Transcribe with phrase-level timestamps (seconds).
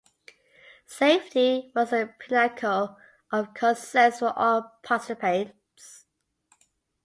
[0.87, 2.97] Safety was the pinnacle
[3.31, 6.05] of concerns for all participants.